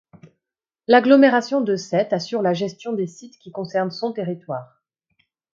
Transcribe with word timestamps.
L'agglomération 0.87 1.61
de 1.61 1.75
Sète 1.75 2.11
assure 2.11 2.41
la 2.41 2.53
gestion 2.55 2.91
des 2.93 3.05
sites 3.05 3.37
qui 3.37 3.51
concernent 3.51 3.91
son 3.91 4.11
territoire. 4.11 4.81